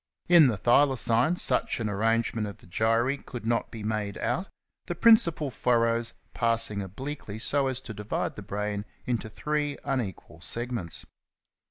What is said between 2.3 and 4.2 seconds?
of the gyri could not be made